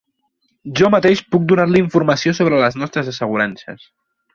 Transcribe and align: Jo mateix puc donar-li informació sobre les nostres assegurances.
Jo 0.79 0.89
mateix 0.95 1.21
puc 1.35 1.45
donar-li 1.53 1.85
informació 1.85 2.37
sobre 2.41 2.67
les 2.67 2.83
nostres 2.85 3.17
assegurances. 3.17 3.91